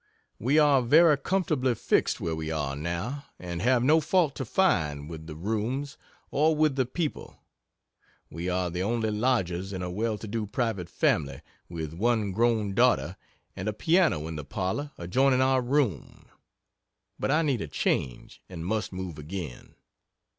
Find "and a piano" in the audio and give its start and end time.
13.55-14.27